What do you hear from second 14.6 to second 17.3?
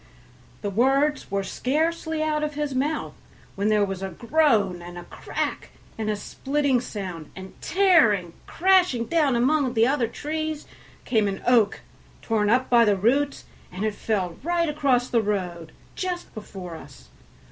across the road just before us.